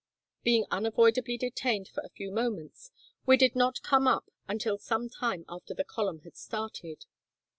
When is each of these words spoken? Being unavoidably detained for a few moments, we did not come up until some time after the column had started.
Being 0.41 0.65
unavoidably 0.71 1.37
detained 1.37 1.87
for 1.89 2.01
a 2.01 2.09
few 2.09 2.31
moments, 2.31 2.89
we 3.27 3.37
did 3.37 3.55
not 3.55 3.83
come 3.83 4.07
up 4.07 4.31
until 4.47 4.79
some 4.79 5.09
time 5.09 5.45
after 5.47 5.75
the 5.75 5.83
column 5.83 6.21
had 6.21 6.35
started. 6.35 7.05